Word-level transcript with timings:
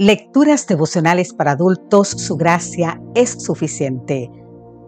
Lecturas 0.00 0.66
devocionales 0.66 1.34
para 1.34 1.50
adultos, 1.50 2.08
su 2.08 2.38
gracia 2.38 2.98
es 3.14 3.32
suficiente. 3.32 4.30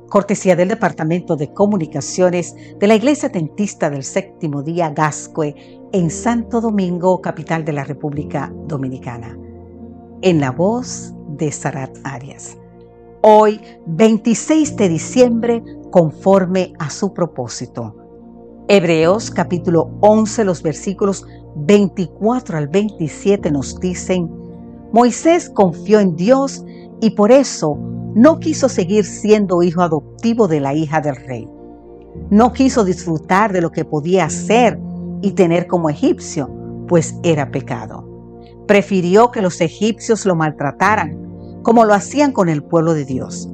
Cortesía 0.09 0.57
del 0.57 0.71
Departamento 0.71 1.37
de 1.37 1.53
Comunicaciones 1.53 2.57
de 2.81 2.87
la 2.87 2.95
Iglesia 2.95 3.31
Tentista 3.31 3.91
del 3.91 4.05
Séptimo 4.05 4.63
Día 4.63 4.89
Gascue 4.89 5.55
en 5.93 6.09
Santo 6.09 6.63
Domingo, 6.63 7.21
capital 7.21 7.63
de 7.63 7.75
la 7.75 7.85
República 7.85 8.51
Dominicana. 8.67 9.37
En 10.23 10.41
la 10.41 10.51
voz 10.51 11.13
de 11.29 11.53
Sarat 11.53 11.95
Arias. 12.05 12.57
Hoy, 13.21 13.61
26 13.85 14.77
de 14.77 14.89
diciembre, 14.89 15.63
conforme 15.91 16.73
a 16.79 16.89
su 16.89 17.13
propósito. 17.13 17.95
Hebreos 18.67 19.31
capítulo 19.31 19.91
11, 20.01 20.45
los 20.45 20.63
versículos 20.63 21.27
24 21.57 22.57
al 22.57 22.69
27 22.69 23.51
nos 23.51 23.79
dicen, 23.79 24.42
Moisés 24.93 25.49
confió 25.49 26.01
en 26.01 26.17
Dios 26.17 26.63
y 27.01 27.11
por 27.11 27.33
eso 27.33 27.79
no 28.15 28.39
quiso 28.39 28.69
seguir 28.69 29.07
siendo 29.07 29.63
hijo 29.63 29.81
adoptivo 29.81 30.49
de 30.49 30.61
la 30.61 30.75
hija 30.75 31.01
del 31.01 31.17
rey. 31.17 31.49
No 32.29 32.53
quiso 32.53 32.85
disfrutar 32.85 33.55
de 33.55 33.63
lo 33.63 33.71
que 33.71 33.87
podía 33.87 34.27
hacer 34.27 34.79
y 35.23 35.31
tener 35.31 35.67
como 35.67 35.89
egipcio, 35.89 36.51
pues 36.89 37.15
era 37.23 37.51
pecado. 37.51 38.07
Prefirió 38.67 39.31
que 39.31 39.41
los 39.41 39.63
egipcios 39.63 40.27
lo 40.27 40.37
maltrataran, 40.37 41.17
como 41.63 41.87
lo 41.87 41.95
hacían 41.95 42.33
con 42.33 42.51
el 42.51 42.63
pueblo 42.63 42.93
de 42.93 43.07
Dios. 43.07 43.49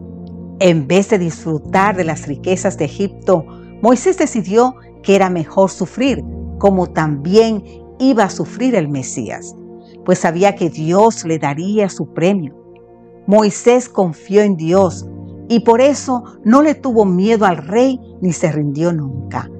En 0.58 0.88
vez 0.88 1.08
de 1.10 1.20
disfrutar 1.20 1.96
de 1.96 2.02
las 2.02 2.26
riquezas 2.26 2.76
de 2.78 2.86
Egipto, 2.86 3.46
Moisés 3.80 4.18
decidió 4.18 4.74
que 5.04 5.14
era 5.14 5.30
mejor 5.30 5.70
sufrir, 5.70 6.24
como 6.58 6.88
también 6.88 7.62
iba 8.00 8.24
a 8.24 8.30
sufrir 8.30 8.74
el 8.74 8.88
Mesías 8.88 9.54
pues 10.08 10.20
sabía 10.20 10.54
que 10.54 10.70
Dios 10.70 11.26
le 11.26 11.38
daría 11.38 11.90
su 11.90 12.14
premio. 12.14 12.56
Moisés 13.26 13.90
confió 13.90 14.40
en 14.40 14.56
Dios 14.56 15.06
y 15.50 15.60
por 15.60 15.82
eso 15.82 16.24
no 16.44 16.62
le 16.62 16.74
tuvo 16.74 17.04
miedo 17.04 17.44
al 17.44 17.58
rey 17.58 18.00
ni 18.22 18.32
se 18.32 18.50
rindió 18.50 18.90
nunca. 18.90 19.50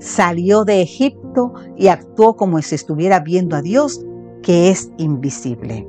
Salió 0.00 0.66
de 0.66 0.82
Egipto 0.82 1.54
y 1.78 1.88
actuó 1.88 2.36
como 2.36 2.60
si 2.60 2.74
estuviera 2.74 3.20
viendo 3.20 3.56
a 3.56 3.62
Dios, 3.62 4.04
que 4.42 4.68
es 4.68 4.90
invisible. 4.98 5.88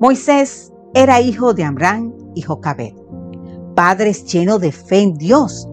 Moisés 0.00 0.72
era 0.92 1.20
hijo 1.20 1.54
de 1.54 1.62
Amrán 1.62 2.12
y 2.34 2.42
Jocabed, 2.42 2.94
padres 3.76 4.24
llenos 4.24 4.60
de 4.60 4.72
fe 4.72 5.02
en 5.02 5.14
Dios. 5.14 5.68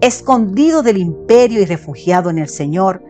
Escondido 0.00 0.84
del 0.84 0.98
imperio 0.98 1.60
y 1.60 1.64
refugiado 1.64 2.30
en 2.30 2.38
el 2.38 2.48
Señor, 2.48 3.02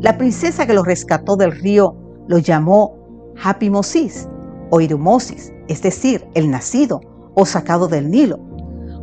la 0.00 0.16
princesa 0.16 0.64
que 0.64 0.74
lo 0.74 0.84
rescató 0.84 1.34
del 1.34 1.50
río 1.50 1.96
lo 2.28 2.38
llamó 2.38 2.95
Hapimosis 3.42 4.28
o 4.70 4.80
Irumosis, 4.80 5.52
es 5.68 5.82
decir, 5.82 6.26
el 6.34 6.50
nacido 6.50 7.00
o 7.34 7.46
sacado 7.46 7.88
del 7.88 8.10
Nilo. 8.10 8.38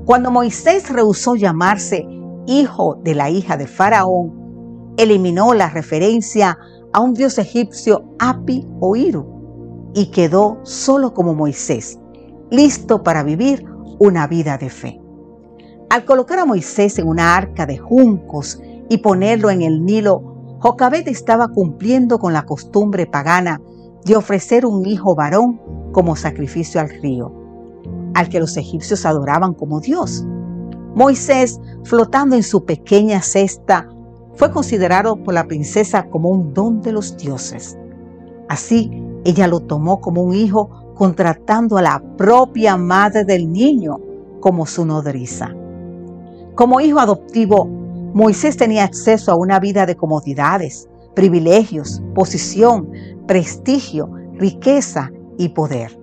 Cuando 0.05 0.31
Moisés 0.31 0.89
rehusó 0.89 1.35
llamarse 1.35 2.05
hijo 2.45 2.99
de 3.03 3.15
la 3.15 3.29
hija 3.29 3.57
de 3.57 3.67
Faraón, 3.67 4.93
eliminó 4.97 5.53
la 5.53 5.69
referencia 5.69 6.57
a 6.91 6.99
un 6.99 7.13
dios 7.13 7.37
egipcio 7.37 8.03
Api 8.19 8.67
o 8.79 8.95
Iru 8.95 9.91
y 9.93 10.07
quedó 10.07 10.59
solo 10.63 11.13
como 11.13 11.33
Moisés, 11.33 11.99
listo 12.49 13.03
para 13.03 13.23
vivir 13.23 13.65
una 13.99 14.27
vida 14.27 14.57
de 14.57 14.69
fe. 14.69 14.99
Al 15.89 16.05
colocar 16.05 16.39
a 16.39 16.45
Moisés 16.45 16.97
en 16.97 17.07
una 17.07 17.35
arca 17.35 17.65
de 17.65 17.77
juncos 17.77 18.59
y 18.89 18.97
ponerlo 18.97 19.49
en 19.49 19.61
el 19.61 19.85
Nilo, 19.85 20.57
Jocabet 20.59 21.07
estaba 21.07 21.47
cumpliendo 21.49 22.19
con 22.19 22.33
la 22.33 22.45
costumbre 22.45 23.05
pagana 23.05 23.61
de 24.05 24.15
ofrecer 24.15 24.65
un 24.65 24.85
hijo 24.85 25.15
varón 25.15 25.59
como 25.91 26.15
sacrificio 26.15 26.81
al 26.81 26.89
río, 26.89 27.31
al 28.13 28.29
que 28.29 28.39
los 28.39 28.57
egipcios 28.57 29.05
adoraban 29.05 29.53
como 29.53 29.79
Dios. 29.79 30.25
Moisés, 30.95 31.59
flotando 31.83 32.35
en 32.35 32.43
su 32.43 32.65
pequeña 32.65 33.21
cesta, 33.21 33.89
fue 34.35 34.51
considerado 34.51 35.15
por 35.15 35.33
la 35.33 35.47
princesa 35.47 36.09
como 36.09 36.29
un 36.29 36.53
don 36.53 36.81
de 36.81 36.91
los 36.91 37.17
dioses. 37.17 37.77
Así, 38.49 38.91
ella 39.25 39.47
lo 39.47 39.61
tomó 39.61 40.01
como 40.01 40.21
un 40.21 40.33
hijo, 40.33 40.69
contratando 40.95 41.77
a 41.77 41.81
la 41.81 42.03
propia 42.17 42.77
madre 42.77 43.23
del 43.23 43.51
niño 43.51 43.99
como 44.39 44.65
su 44.65 44.85
nodriza. 44.85 45.51
Como 46.55 46.81
hijo 46.81 46.99
adoptivo, 46.99 47.65
Moisés 48.13 48.57
tenía 48.57 48.83
acceso 48.83 49.31
a 49.31 49.35
una 49.35 49.59
vida 49.59 49.85
de 49.85 49.95
comodidades, 49.95 50.87
privilegios, 51.15 52.01
posición, 52.15 52.89
prestigio, 53.27 54.11
riqueza 54.33 55.11
y 55.37 55.49
poder. 55.49 55.97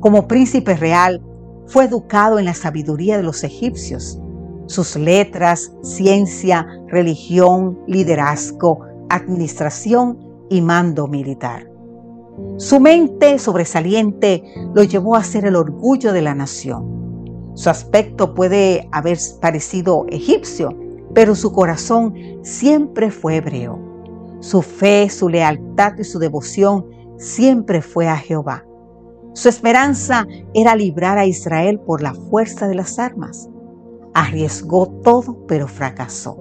Como 0.00 0.28
príncipe 0.28 0.76
real, 0.76 1.22
fue 1.66 1.84
educado 1.84 2.38
en 2.38 2.46
la 2.46 2.54
sabiduría 2.54 3.16
de 3.16 3.22
los 3.22 3.44
egipcios. 3.44 4.20
Sus 4.66 4.96
letras, 4.96 5.72
ciencia, 5.82 6.66
religión, 6.88 7.78
liderazgo, 7.86 8.80
administración 9.08 10.18
y 10.48 10.60
mando 10.60 11.06
militar. 11.06 11.68
Su 12.56 12.80
mente 12.80 13.38
sobresaliente 13.38 14.42
lo 14.74 14.82
llevó 14.82 15.16
a 15.16 15.24
ser 15.24 15.44
el 15.44 15.56
orgullo 15.56 16.12
de 16.12 16.22
la 16.22 16.34
nación. 16.34 17.52
Su 17.54 17.68
aspecto 17.68 18.34
puede 18.34 18.88
haber 18.92 19.18
parecido 19.40 20.06
egipcio, 20.08 20.70
pero 21.14 21.34
su 21.34 21.52
corazón 21.52 22.14
siempre 22.42 23.10
fue 23.10 23.36
hebreo. 23.36 23.89
Su 24.40 24.62
fe, 24.62 25.10
su 25.10 25.28
lealtad 25.28 25.98
y 25.98 26.04
su 26.04 26.18
devoción 26.18 26.86
siempre 27.18 27.82
fue 27.82 28.08
a 28.08 28.16
Jehová. 28.16 28.64
Su 29.34 29.50
esperanza 29.50 30.26
era 30.54 30.74
librar 30.74 31.18
a 31.18 31.26
Israel 31.26 31.78
por 31.78 32.02
la 32.02 32.14
fuerza 32.14 32.66
de 32.66 32.74
las 32.74 32.98
armas. 32.98 33.50
Arriesgó 34.14 34.88
todo, 35.04 35.46
pero 35.46 35.68
fracasó. 35.68 36.38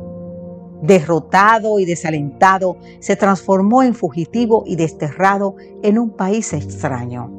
Derrotado 0.82 1.78
y 1.80 1.86
desalentado, 1.86 2.78
se 3.02 3.18
transformó 3.18 3.84
en 3.84 3.94
fugitivo 3.94 4.64
y 4.66 4.78
desterrado 4.78 5.56
en 5.84 6.00
un 6.00 6.12
país 6.12 6.54
extraño. 6.54 7.30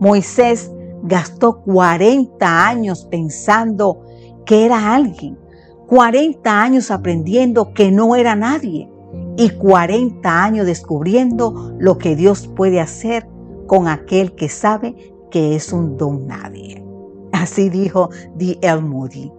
Moisés 0.00 0.72
gastó 1.04 1.62
40 1.62 2.66
años 2.66 3.06
pensando 3.08 4.02
que 4.44 4.66
era 4.66 4.94
alguien, 4.94 5.38
40 5.86 6.60
años 6.60 6.90
aprendiendo 6.90 7.72
que 7.72 7.92
no 7.92 8.16
era 8.16 8.34
nadie 8.34 8.90
y 9.36 9.50
40 9.50 10.44
años 10.44 10.66
descubriendo 10.66 11.74
lo 11.78 11.98
que 11.98 12.16
Dios 12.16 12.48
puede 12.48 12.80
hacer 12.80 13.26
con 13.66 13.88
aquel 13.88 14.34
que 14.34 14.48
sabe 14.48 15.14
que 15.30 15.54
es 15.54 15.72
un 15.72 15.96
don 15.96 16.26
nadie. 16.26 16.84
Así 17.32 17.70
dijo 17.70 18.10
D. 18.34 18.58
L. 18.60 18.80
Moody. 18.80 19.32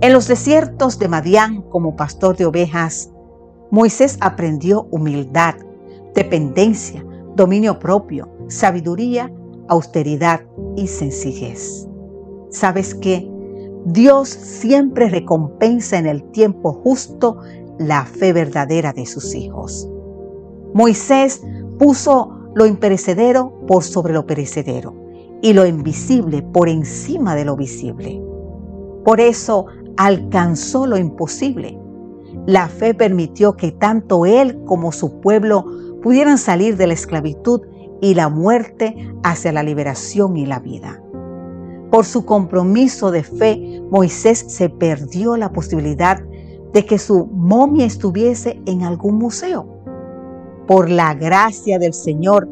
En 0.00 0.12
los 0.12 0.28
desiertos 0.28 0.98
de 0.98 1.08
Madián, 1.08 1.62
como 1.62 1.96
pastor 1.96 2.36
de 2.36 2.46
ovejas, 2.46 3.10
Moisés 3.70 4.18
aprendió 4.20 4.86
humildad, 4.90 5.54
dependencia, 6.14 7.04
dominio 7.34 7.78
propio, 7.78 8.28
sabiduría, 8.48 9.32
austeridad 9.68 10.42
y 10.76 10.86
sencillez. 10.86 11.88
¿Sabes 12.50 12.94
qué? 12.94 13.28
Dios 13.86 14.28
siempre 14.28 15.08
recompensa 15.08 15.98
en 15.98 16.06
el 16.06 16.22
tiempo 16.30 16.72
justo 16.72 17.38
la 17.78 18.04
fe 18.04 18.32
verdadera 18.32 18.92
de 18.92 19.06
sus 19.06 19.34
hijos. 19.34 19.88
Moisés 20.74 21.42
puso 21.78 22.30
lo 22.54 22.66
imperecedero 22.66 23.52
por 23.66 23.82
sobre 23.82 24.12
lo 24.12 24.26
perecedero 24.26 24.94
y 25.42 25.52
lo 25.52 25.66
invisible 25.66 26.42
por 26.42 26.68
encima 26.68 27.34
de 27.34 27.44
lo 27.44 27.56
visible. 27.56 28.20
Por 29.04 29.20
eso 29.20 29.66
alcanzó 29.96 30.86
lo 30.86 30.96
imposible. 30.96 31.78
La 32.46 32.68
fe 32.68 32.94
permitió 32.94 33.56
que 33.56 33.72
tanto 33.72 34.26
él 34.26 34.62
como 34.64 34.92
su 34.92 35.20
pueblo 35.20 35.64
pudieran 36.02 36.38
salir 36.38 36.76
de 36.76 36.86
la 36.86 36.94
esclavitud 36.94 37.60
y 38.00 38.14
la 38.14 38.28
muerte 38.28 38.96
hacia 39.22 39.52
la 39.52 39.62
liberación 39.62 40.36
y 40.36 40.46
la 40.46 40.60
vida. 40.60 41.00
Por 41.90 42.04
su 42.04 42.24
compromiso 42.24 43.10
de 43.10 43.22
fe, 43.22 43.82
Moisés 43.90 44.44
se 44.48 44.68
perdió 44.68 45.36
la 45.36 45.52
posibilidad 45.52 46.20
de 46.74 46.84
que 46.84 46.98
su 46.98 47.26
momia 47.26 47.86
estuviese 47.86 48.60
en 48.66 48.82
algún 48.82 49.14
museo. 49.14 49.66
Por 50.66 50.90
la 50.90 51.14
gracia 51.14 51.78
del 51.78 51.94
Señor, 51.94 52.48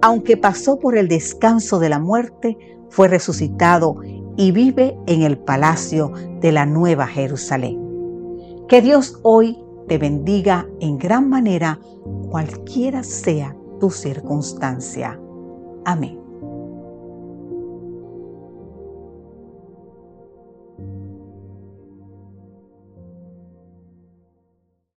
aunque 0.00 0.36
pasó 0.36 0.78
por 0.78 0.96
el 0.96 1.08
descanso 1.08 1.78
de 1.78 1.88
la 1.88 1.98
muerte, 1.98 2.56
fue 2.88 3.08
resucitado 3.08 3.96
y 4.36 4.52
vive 4.52 4.96
en 5.06 5.22
el 5.22 5.36
palacio 5.36 6.12
de 6.40 6.52
la 6.52 6.64
Nueva 6.64 7.06
Jerusalén. 7.06 7.82
Que 8.68 8.80
Dios 8.80 9.18
hoy 9.22 9.58
te 9.88 9.98
bendiga 9.98 10.66
en 10.80 10.98
gran 10.98 11.28
manera, 11.28 11.80
cualquiera 12.30 13.02
sea 13.02 13.56
tu 13.80 13.90
circunstancia. 13.90 15.20
Amén. 15.84 16.25